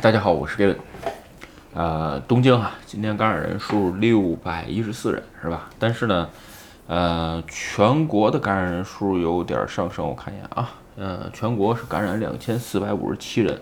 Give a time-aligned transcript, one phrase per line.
[0.00, 0.76] 大家好，我是 Gavin。
[1.74, 5.68] 呃，东京啊，今天感染人数六百一十四人，是吧？
[5.76, 6.28] 但是呢，
[6.86, 13.60] 呃，全国的感染人数有点上升，我看一眼啊，呃，全国是感染两千四百五十七人。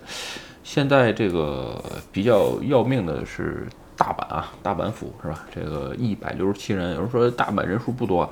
[0.62, 3.66] 现在这个比较要命的是
[3.96, 5.46] 大阪啊，大阪府是吧？
[5.54, 8.30] 这个一百六十七人，有人说大阪人数不多，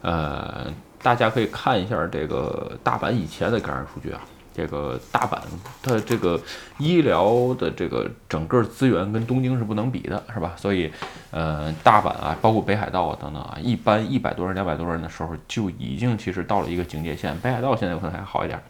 [0.00, 0.72] 呃，
[1.02, 4.22] 大家可以看一下这个大阪以前的感染数据啊。
[4.54, 5.38] 这个大阪，
[5.82, 6.40] 它这个
[6.78, 10.52] 医疗的这个整个资源跟东京是不能比的，是吧？
[10.56, 10.90] 所以，
[11.30, 17.36] 呃，大阪啊，包括北海道啊等等啊，一般一百多人、两百多人的时候就已经其实到了一个警戒线。
[17.38, 18.60] 北海道现在可能还好一点，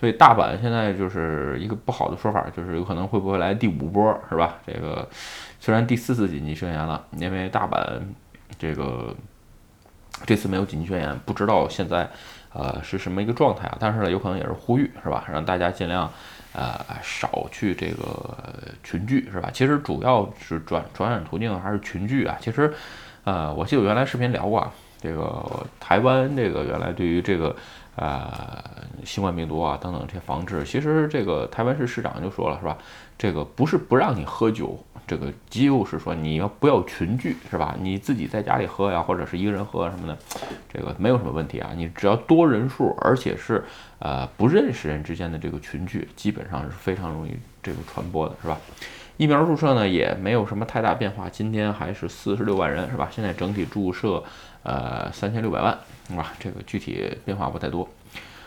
[0.00, 4.56] 所以大阪现在就是一个不好的说法，就是有可能会不会来第五波，是吧？
[4.66, 5.08] 这个
[5.60, 8.00] 虽然第四次紧急宣言了，因为大阪
[8.58, 9.14] 这个
[10.26, 12.08] 这次没有紧急宣言，不知道现在。
[12.50, 13.76] 呃，是什么一个状态啊？
[13.78, 15.22] 但是呢，有可能也是呼吁，是吧？
[15.30, 16.10] 让大家尽量，
[16.54, 18.34] 呃，少去这个
[18.82, 19.50] 群聚，是吧？
[19.52, 22.36] 其实主要是转传染途径还是群聚啊。
[22.40, 22.72] 其实，
[23.24, 25.44] 呃，我记得原来视频聊过啊，这个
[25.78, 27.54] 台湾这个原来对于这个。
[28.00, 28.62] 呃，
[29.04, 32.78] 新冠病毒啊，等等这些防治，其实这个台湾市市长就说了，是吧？
[33.18, 37.74] 这个不是不让你喝酒，这个就是说你要不要群聚，是吧？
[37.80, 40.16] 你自己在家里喝呀，或者是一个人喝什么的，
[40.72, 41.72] 这个没有什么问题啊。
[41.74, 43.64] 你只要多人数，而且是
[43.98, 48.56] 呃不认识人之间的这个群聚，基本上是非常容易这个传播的，是吧？
[49.16, 53.08] 疫苗注射呢也没有什么太大变化，今天还是四十六万人，是吧？
[53.10, 54.22] 现在整体注射
[54.62, 55.78] 呃三千六百万。
[56.10, 56.32] 是吧？
[56.38, 57.86] 这个具体变化不太多。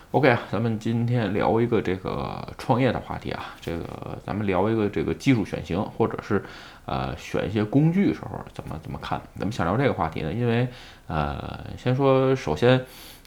[0.09, 3.53] OK 啊，咱们今天聊一个这个创业的话题啊。
[3.61, 6.43] 这个咱们聊一个这个技术选型，或者是
[6.87, 9.21] 呃选一些工具时候怎么怎么看？
[9.35, 10.33] 咱们想聊这个话题呢？
[10.33, 10.67] 因为
[11.05, 12.83] 呃，先说首先，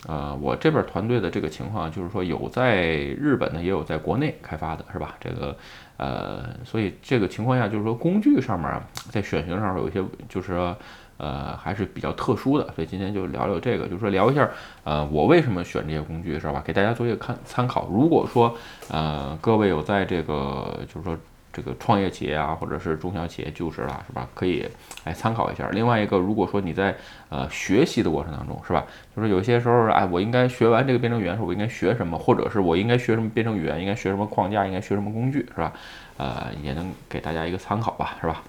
[0.08, 5.14] 呃，我这边团队的这个情况就是说，有在日本的，也有在国内开发的，是吧？
[5.20, 5.56] 这个
[5.96, 10.74] 呃，所以这个情况下就是说，工具上面在选型上有一些就是。
[11.16, 14.48] 呃，还是比较特殊的，所以今天就聊聊这个，就是说聊一下，
[14.82, 16.62] 呃，我为什么选这些工具，是吧？
[16.64, 17.88] 给大家做一个看参考。
[17.90, 18.56] 如果说，
[18.88, 21.16] 呃，各位有在这个，就是说
[21.52, 24.28] 这个创业企业啊，或者是中小企业就职了，是吧？
[24.34, 24.68] 可以
[25.04, 25.68] 来参考一下。
[25.70, 26.92] 另外一个，如果说你在
[27.28, 28.84] 呃学习的过程当中，是吧？
[29.14, 32.18] 就是有些时候，哎，我应该学完这个编程语言时，我应该学什么？
[32.18, 33.80] 或者是我应该学什么编程语言？
[33.80, 34.66] 应该学什么框架？
[34.66, 35.72] 应该学什么工具，是吧？
[36.16, 38.42] 呃，也能给大家一个参考吧，是吧？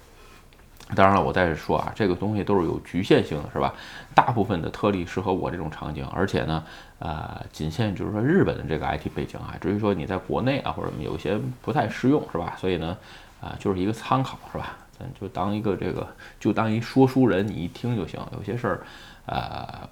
[0.93, 3.73] 当然了，我再说啊，这个东西都是有局限性的，是吧？
[4.13, 6.63] 大部分的特例适合我这种场景，而且呢，
[6.99, 9.55] 呃，仅限就是说日本的这个 IT 背景啊。
[9.59, 12.55] 至于说你在国内啊，或者有些不太适用，是吧？
[12.57, 12.95] 所以呢，
[13.41, 14.77] 啊，就是一个参考，是吧？
[14.97, 16.07] 咱就当一个这个，
[16.39, 18.19] 就当一说书人，你一听就行。
[18.33, 18.81] 有些事儿，
[19.25, 19.89] 呃，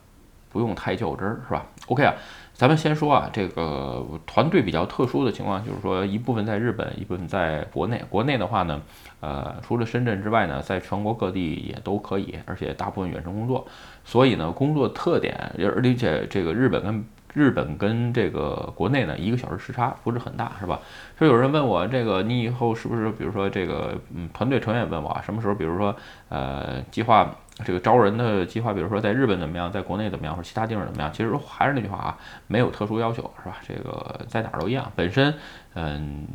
[0.54, 2.14] 不用太较真儿，是吧？OK 啊。
[2.54, 8.00] 咱们先说啊，这个团队比较特殊的情况，就是说一部分在日本，一部分在国内。
[8.10, 8.80] 国内的话呢，
[9.22, 13.66] 呃，除了深圳之外呢，在全国各地也都可以，而且大部分远程工作。
[14.06, 15.36] 所以呢，工作特点，
[15.76, 17.04] 而且这个日本跟
[17.34, 20.80] 日本跟这个国内呢，一个小时时差不是很大，是吧？
[21.18, 25.96] 所以有人问我，这个你以后是不是，比如说这个，嗯，团队成员问我啊，什么时候，比如说，
[26.30, 27.36] 呃，计划。
[27.64, 31.14] 这个招人的计划，比如说在日本怎么样，在国内怎么样，或者其他地方怎么样？
[31.14, 32.18] 其实还是那句话啊，
[32.48, 33.58] 没有特殊要求，是吧？
[33.68, 34.92] 这个在哪儿都一样。
[34.96, 35.32] 本身，
[35.76, 36.28] 嗯。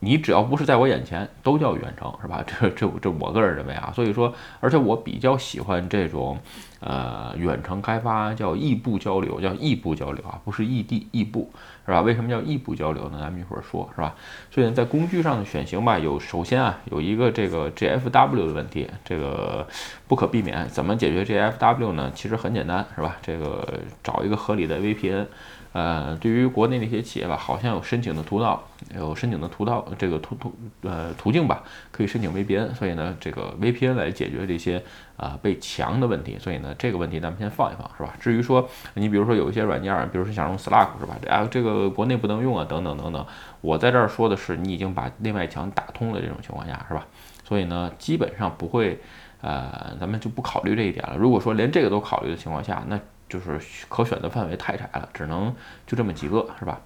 [0.00, 2.44] 你只要不是在我眼前，都叫远程，是吧？
[2.44, 6.38] 这这这，我个人认为啊，所以说，而且我比较喜欢这种，
[6.86, 11.50] 呃，远程开发叫异步交流，叫异步交流啊，不是异地异步，
[11.86, 12.02] 是吧？
[12.02, 13.18] 为什么叫异步交流呢？
[13.18, 14.14] 咱们一会儿说，是吧？
[14.50, 19.66] 所以呢在工具上的选型吧，有首先啊，有一个这个 GFW 的问题，这个
[20.06, 20.68] 不可避免。
[20.68, 22.12] 怎么解决 GFW 呢？
[22.14, 23.16] 其实很简单，是吧？
[23.22, 25.24] 这个找一个合理的 VPN。
[25.72, 28.62] 呃，对于国内那些企业吧，好像有申请的通道，
[28.96, 34.80] 有申请的通道，这个途途呃途径吧，可以申请 VPN，所以呢，这个 VPN 来解决这些
[35.16, 38.14] 啊被强的问题，所以呢，这个问题咱们先放一放，是吧？
[38.18, 41.16] 至于说你比如说有一些软件，比如说想用 Slack 是吧？
[41.28, 43.26] 啊，这个国内不能用啊，等等等等，
[43.60, 47.06] 我在这儿说的是你已经把内外墙打通了这种情况下，是吧？
[47.44, 48.98] 所以呢，基本上不会，
[49.40, 51.16] 呃，咱们就不考虑这一点了。
[51.16, 55.54] 如果说连这个都考虑的情况下，那就是可选的范围太窄了，只能
[55.86, 56.80] 就这么几个，是吧？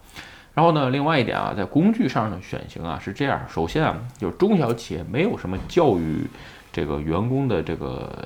[0.54, 6.26] 然后呢，另外一点啊，在工具上的选型啊是这样：首先啊，就是中小企业没有什么教育
[6.78, 8.24] 这个员工的这个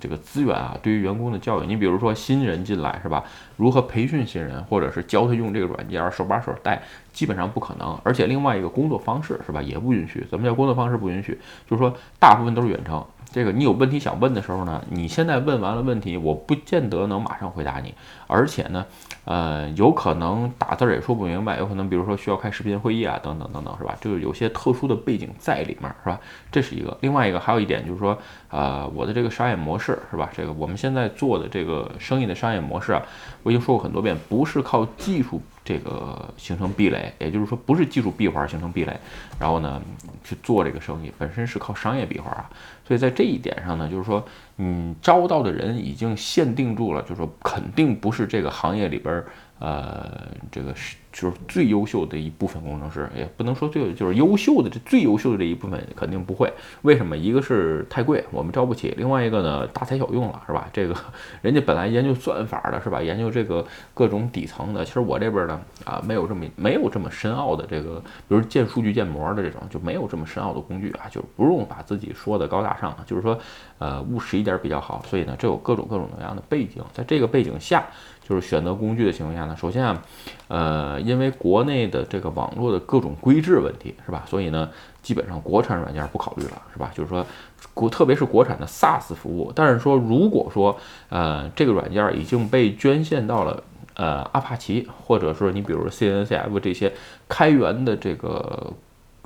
[0.00, 3.22] 这个资源啊，对于员工的教育，你比如说新人进来是吧？
[3.56, 6.82] 如何培训新人，或者是教他用这个软件，手把手带，
[7.12, 7.98] 基本上不可能。
[8.02, 10.26] 而且另外一个工作方式是吧，也不允许。
[10.30, 11.38] 怎么叫工作方式不允许？
[11.68, 13.04] 就是说大部分都是远程。
[13.32, 17.94] 这个你有问题想问的时候呢，你现在问完了问题，我不见得能马上回答你，
[18.26, 18.84] 而且呢，
[19.24, 23.96] 呃，有可能打字儿也说不明白，有可能比如说需要开视频会议啊，等等等等，是吧？
[24.00, 26.18] 就是有些特殊的背景在里面，是吧？
[26.50, 26.96] 这是一个。
[27.02, 28.18] 另外一个还有一点就是说，
[28.50, 30.28] 呃，我的这个商业模式是吧？
[30.34, 33.02] 这个我们现在做的这个生意的商业模式啊，
[33.42, 35.40] 我已经说过很多遍，不是靠技术。
[35.62, 38.98] 这个形成壁垒，也就是说不是技术闭环形成壁垒，
[39.38, 39.80] 然后呢
[40.24, 42.50] 去做这个生意本身是靠商业闭环啊，
[42.84, 44.24] 所以在这一点上呢，就是说，
[44.56, 49.22] 嗯，招到的人已经限定住了，就是说肯定不是这个行业里边。
[49.60, 50.10] 呃，
[50.50, 56.52] 这个是就是最优秀的一部分工程师，也不能说最就是优秀的这最优秀的这一部分肯定不会。
[56.82, 57.16] 为什么？
[57.16, 60.68] 一个是太贵，我们招不起；另外一个呢，大材小用了，是吧？
[60.72, 60.94] 这个
[61.42, 63.02] 人家本来研究算法的，是吧？
[63.02, 63.62] 研究这个
[63.92, 73.38] 各种底层的，其实我这边呢，啊，没有这么没有这么深奥的这个，比如建数据建模的这种，就没有这么深奥的工具啊，就不用把自己说的高大上，就是说，
[73.78, 75.04] 呃，务实一点比较好。
[75.06, 77.84] 所以呢，这有各种各种各样的背景，在这个背景下。
[78.30, 80.00] 就是选择工具的情况下呢，首先啊，
[80.46, 84.22] 呃，因为国内的这个网络的各种规制问题，是吧？
[84.28, 84.70] 所以呢，
[85.02, 86.92] 基本上国产软件不考虑了，是吧？
[86.94, 87.26] 就是说，
[87.74, 90.78] 国特别是国产的 SaaS 服务，但是说如果说
[91.08, 93.60] 呃这个软件已经被捐献到了
[93.94, 96.92] 呃阿帕奇，或者说你比如 CNCF 这些
[97.28, 98.72] 开源的这个。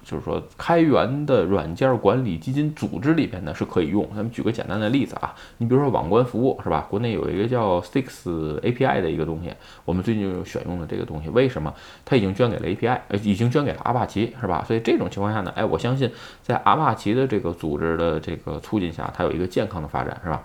[0.04, 4.06] 就是说，开源的软件管理基金组织里边呢是可以用。
[4.10, 6.86] 咱们举个简单的例子啊，你比如说网关服务是吧？
[6.90, 9.52] 国内有一个叫 Six API 的一个东西，
[9.84, 11.28] 我们最近就选用了这个东西。
[11.30, 11.72] 为什么？
[12.04, 14.62] 它已经捐给了 API，呃，已经捐给了阿帕奇是吧？
[14.66, 16.10] 所以这种情况下呢，哎，我相信
[16.42, 20.42] 在阿帕奇的这个组织的这个促进下，它有一个健康的发展是吧？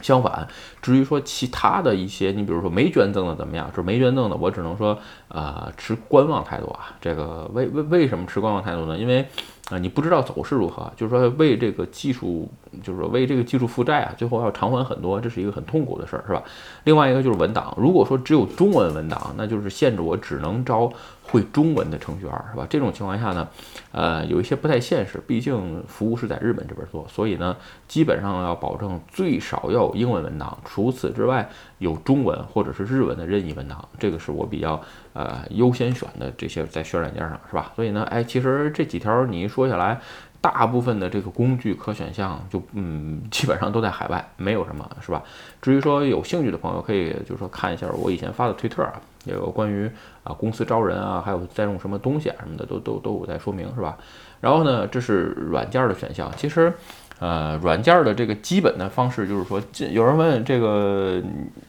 [0.00, 0.46] 相反，
[0.80, 3.68] 至于说其他的一些，你比如说没捐赠的怎么样？
[3.70, 4.96] 就是没捐赠的，我只能说，
[5.28, 6.94] 呃，持观望态度啊。
[7.00, 8.96] 这个为为为什么持观望态度呢？
[8.96, 9.26] 因为
[9.70, 12.48] 啊，你不知道走势如何，就是说为这个技术，
[12.82, 16.42] 就是说为这个技术负债啊，最后要偿还很多，这是一个很痛苦的事儿，是吧？
[16.84, 20.90] 另外一个就是文档，如果说只有中文文档，那就是限制我只能招。
[21.30, 22.66] 会中文的程序员是吧？
[22.68, 23.48] 这种情况下呢，
[23.92, 31.48] 呃，有一些不太现实，毕竟服务是在日本这边做，所以呢，基本上要保证最少要有英文文档，除此之外
[31.78, 34.80] 有中文或者是日文的任意文档，这个是我比较
[35.12, 37.72] 呃优先选的这些在选软件上是吧？
[37.76, 40.00] 所以呢，哎，其实这几条你一说下来。
[40.50, 45.22] 大部分的这个工具可选项就嗯，基本上都在海外，没有什么是吧？
[45.60, 49.90] 至于说有兴趣的朋友，可以就是说看一下我以前发的推特啊，也有关于
[50.24, 53.98] 啊公司招人啊，还有在用什么东西啊什么的，都都都有在说明是吧？
[54.40, 56.32] 然后呢，这是软件的选项。
[56.36, 56.72] 其实，
[57.18, 59.60] 呃，软件的这个基本的方式就是说，
[59.90, 61.20] 有人问这个，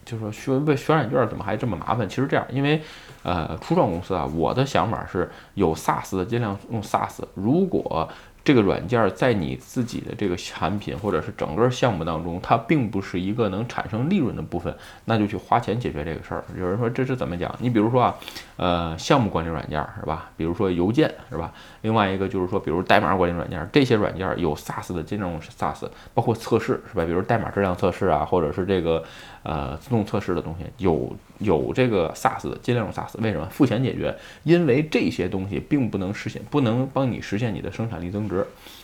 [0.05, 2.07] 就是说选问选软件怎么还这么麻烦？
[2.07, 2.81] 其实这样，因为
[3.23, 8.07] 呃，初创公司啊，我的想法是有 SaaS 的尽量用 SaaS，如果
[8.49, 14.75] 这个软件在你自己的这个产品或者是整个项目当中，它并不是一个能产生利润的部分，
[15.05, 16.43] 那就去花钱解决这个事儿。
[16.57, 17.55] 有人说这是怎么讲？
[17.59, 18.15] 你比如说啊，
[18.57, 20.31] 呃，项目管理软件是吧？
[20.35, 21.53] 比如说邮件是吧？
[21.81, 27.05] 另外一个就是说，比如代码管理软件，这些软件有 SaaS 的兼容 SaaS，包括测试是吧？
[27.05, 29.03] 比如代码质量测试啊，或者是这个
[29.43, 33.11] 呃自动测试的东西，有有这个 SaaS 的尽量用 SaaS。
[33.21, 33.47] 为什么？
[33.51, 38.38] 付钱解决，因为这些东西并不能实现，不能帮你实现你的生产力增值。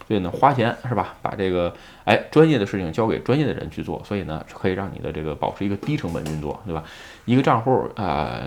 [0.08, 1.16] 所以呢，花钱是吧？
[1.22, 1.74] 把这个
[2.04, 6.84] 哎专业的事情交给专业的人去做，所以呢，可以让你的这个保持一个低成本运作，对吧？
[7.26, 8.44] 一个账户啊，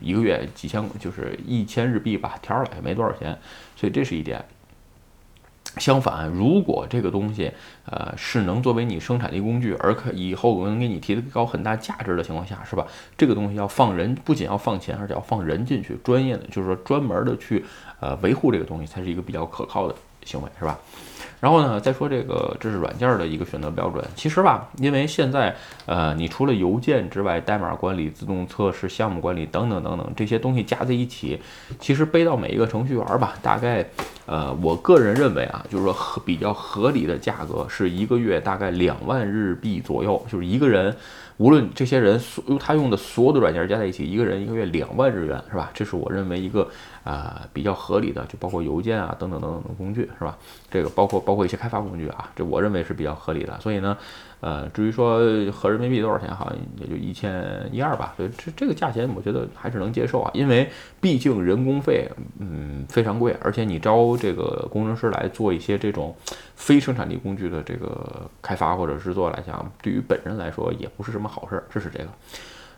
[0.00, 3.36] 一个月几千，就是一千日币吧，挑了也没多少钱，
[3.74, 4.44] 所以这是一点。
[5.76, 7.52] 相反，如果这个东西
[7.86, 12.84] 呃是能作为你生产力工具，而可以后能给你提高很大价值的情况下，是吧？
[13.16, 17.64] 这个东西要放人，不仅要放钱，而且要放人进去，专业的就是说专门的去
[18.00, 19.94] 呃维护这个东西，才是一个比较可靠的。
[20.24, 20.78] 行为是吧？
[21.40, 24.04] 然后呢，再说这个，这是软件的一个选择标准。
[24.14, 25.56] 其实吧，因为现在，
[25.86, 31.40] 呃，你除了邮件之外，代码管理、自动测试、项目管理等等等等这些东西加在一起，
[31.78, 33.84] 其实背到每一个程序员吧，大概，
[34.26, 40.94] 呃，我个人认为啊，就是说合比较合理的价格是一个月大概两万日币左右，就是一个人。
[41.38, 45.70] 无论这些人所他用的所有的软件加在一起，一个人一个月两万日元，是吧？
[45.72, 46.68] 这是我认为一个
[47.02, 50.36] 啊比较合理的，就包括邮件啊等等等等的工具，是吧？
[50.70, 53.56] 这个包括包包括一些开发工具啊，这我认为是比较合理的。
[53.60, 53.96] 所以呢，
[54.40, 55.20] 呃，至于说
[55.52, 60.68] 合人民币多少钱，好像也就一千一二吧，所以这这个价钱我觉得还是能接受啊，因为
[61.00, 62.08] 毕竟人工费
[62.40, 66.12] 嗯非常贵，而且你招这个工程师来做一些这种
[66.56, 72.08] 非生产力工具的这个开发或者制作来讲，对于本人来说也不是什么好事，这是这个。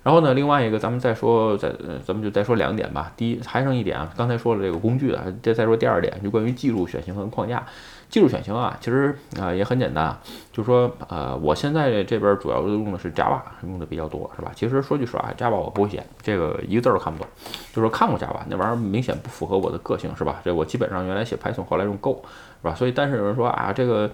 [0.05, 1.73] 然后呢，另外一个咱们再说，再
[2.05, 3.13] 咱们就再说两点吧。
[3.17, 7.65] 第一，还剩一点啊，刚才说了这个工具啊，再再说第二点，就关于技术选型和框架。
[8.13, 10.15] 技术选型啊，其实啊也很简单，
[10.53, 14.53] 就是说呃，我现在这边主要用的是 Java，用的比较多，是吧？
[14.55, 17.27] 其实说句实话，Java 我不会写，这个一个字儿都看不懂。
[17.73, 20.43] 就是说看过 Java 那玩意儿明显不符合我的个性，是吧？
[20.45, 22.23] 这我基本上原来写 Python，后来用 Go，
[22.61, 22.75] 是吧？
[22.75, 24.11] 所以但是有人说啊，这个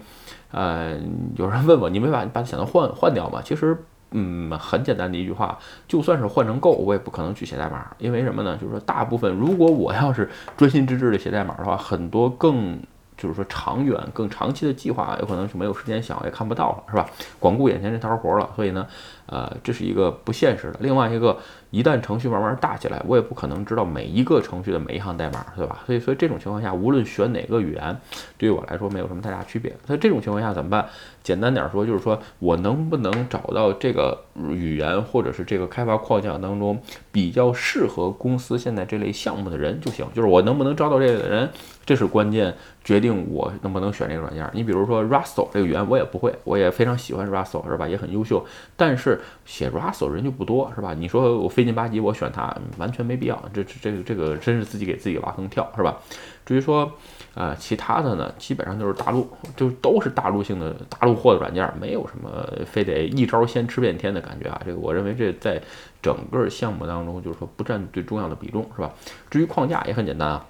[0.51, 0.97] 呃，
[1.35, 3.41] 有人问我，你没把把它想到换换掉吗？
[3.43, 3.77] 其实
[4.11, 8.55] 嗯，很简单的一句话，就算是换成 Go，我也不可能去写代码，因为什么呢？
[8.55, 12.79] 就是说大部分如果我要是专心致志的写代码的话，很多更。
[13.19, 17.05] 就是说，长远、更长期的计划，有可能是没有时间想，也看不到了，是吧？
[17.37, 18.87] 光顾眼前这摊活了，所以呢，
[19.25, 20.79] 呃，这是一个不现实的。
[20.79, 21.37] 另外一个，
[21.69, 25.79] 一旦程序慢慢大起来，我也不可能知道每一个程序的每一行代码，对吧？
[25.85, 27.99] 所以，所以这种情况下，无论选哪个语言，
[28.37, 29.75] 对于我来说没有什么太大区别。
[29.85, 30.87] 所以这种情况下怎么办？
[31.21, 40.07] 简单点说，就是说我能不能找到这个语言或者是这个开发框架当中比较适合公司现在这类项目的人就行。
[40.15, 41.49] 就是我能不能招到这类的人，
[41.89, 42.53] 这是关键。
[42.83, 44.47] 决定我能不能选这个软件。
[44.53, 47.87] 你比如说 Russell 这个语言我也不会，我也非常喜欢 Russell 是吧？
[47.87, 48.43] 也很优秀，
[48.75, 50.93] 但是写 Russell 人就不多是吧？
[50.93, 53.43] 你说我费劲巴唧我选它，完全没必要。
[53.53, 55.97] 这这个这个真是自己给自己挖坑跳是吧？
[56.45, 56.91] 至于说
[57.35, 64.61] 呃其他的呢，基本上都是大陆，就都是大陆性的大陆货的软件，没有什么非得一招先吃遍天的感觉啊。
[64.65, 65.61] 这个我认为这在
[66.01, 68.91] 整个项目当中就是说不占最重要的比重是吧？
[69.29, 70.45] 至于框架也很简单啊。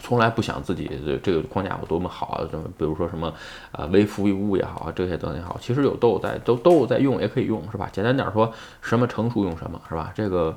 [0.00, 3.32] 从来不想自己的这个框架有多么好啊，什么比如说什么
[3.72, 7.88] 啊微服务也好啊，这些等也好，其实有都有在都都有在用，也可以用是吧？
[7.92, 10.12] 简单点说，什么成熟用什么是吧？
[10.14, 10.56] 这个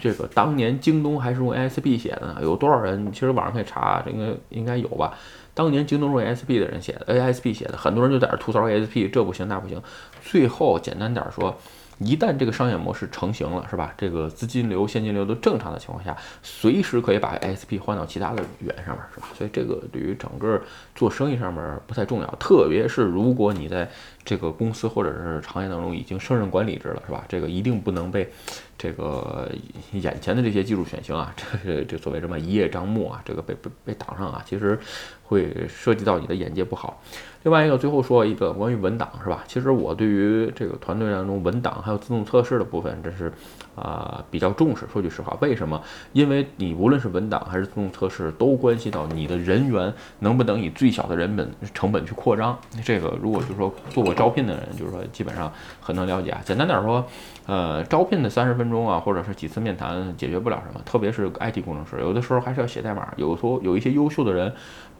[0.00, 3.12] 这个当年京东还是用 ASP 写的呢，有多少人？
[3.12, 5.14] 其实网上可以查，这个应该有吧？
[5.54, 9.80] 当年京东用 ASP 的人写的，ASP 写的，很多人就在这吐槽 ASP 这不行那不行，
[10.22, 11.56] 最后简单点说。
[12.02, 13.94] 一旦这个商业模式成型了，是吧？
[13.96, 19.28] 这个资金流、现金流都正常的情况下，随时可以把 SP 换到其他的语言上面，是吧？
[19.36, 20.60] 所以这个对于整个
[20.94, 23.90] 做生意上面不太重要，特别是如果你在
[24.24, 27.24] 这个公司或者是行业当中已经胜任管理职了，是吧？
[27.28, 28.30] 这个一定不能被
[28.78, 29.50] 这个
[29.92, 34.78] 眼前的这些技术选型啊，这个这所谓什么一叶障目啊，这个被被被挡上啊，其实
[35.24, 37.00] 会涉及到你的眼界不好。
[37.44, 39.42] 另外一个，最后说一个关于文档，是吧？
[39.48, 43.32] 其实我对于这个团队当中文档还有自动测试的部分，这是
[43.74, 44.86] 啊比较重视。
[44.92, 45.82] 说句实话，为什么？
[46.12, 52.56] 因为你无论是文档还是自动测试，都关系到你的人员能不能以最小的人本成本去扩张。
[52.84, 56.40] 这个如果就是说做招聘的人，就是说基本上很能了解啊。
[56.44, 57.04] 简单点说，
[57.46, 63.12] 呃，招聘的三十分钟啊，或者是几次面谈解决不了什么，特别是 IT 工程师，有的时候还是要写代码。
[63.16, 64.52] 有时候有一些优秀的人。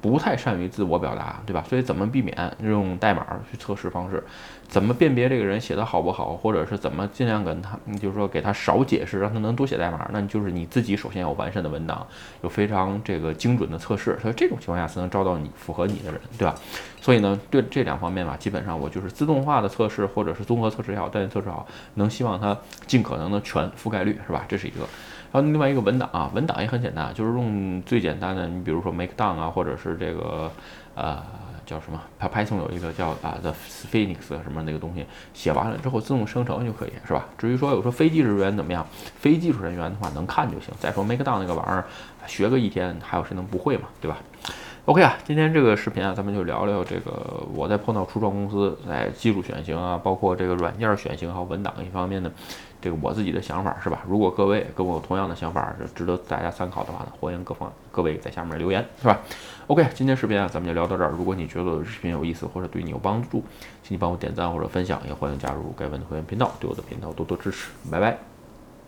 [0.02, 1.64] 不太善于自我表达，对吧？
[1.68, 4.20] 所以怎么避免用代码去测试方式？
[4.66, 6.32] 怎么辨别这个人写的好不好？
[6.32, 10.10] 或者是怎么尽量跟他，就是说给他少解释，让他能多写代码？
[10.12, 12.04] 那就是你自己首先要完善的文档，
[12.42, 16.52] 有非常这个精准的测试，所以这种情况下才能招到你符合你的人，对吧？
[17.02, 22.56] 所以呢，对这两方面吧，基本上我就是自动化的测试，或者是综合测试也好，单元测试也好，能希望它
[22.86, 24.44] 尽可能的全覆盖率，是吧？
[24.46, 24.82] 这是一个。
[25.32, 30.48] 然后另外一个文档啊，文档也很简单，就是用最简单的，你比如说 Markdown 啊，或者是这个
[30.94, 31.20] 呃
[31.66, 33.52] 叫什么，Python 有一个叫啊 The
[33.90, 35.04] Phoenix 什么那个东西，
[35.34, 37.26] 写完了之后自动生成就可以，是吧？
[37.36, 38.86] 至于说有说非技术人员怎么样，
[39.18, 40.72] 非技术人员的话能看就行。
[40.78, 41.84] 再说 Markdown 那个玩意儿，
[42.28, 44.18] 学个一天，还有谁能不会嘛，对吧
[44.84, 52.30] ？OK 啊，今天这个视频啊，咱们就聊聊这个我在碰到初创公司在技术选型啊，包括这个软件选型还有文档一方面的
[52.80, 54.02] 这个我自己的想法是吧？
[54.08, 59.20] 如果各位跟我有同样的想法，是值得大家参考的话呢，欢迎各方各位在下面留言是吧
[59.68, 61.10] ？OK，今天视频啊，咱们就聊到这儿。
[61.16, 63.44] 如果你觉得视频有意思或者对你有帮助，
[63.84, 67.70] 请你帮我点赞或者分享，也欢迎加入该文的会员频道，对我的频道多多支持。
[67.88, 68.31] 拜拜。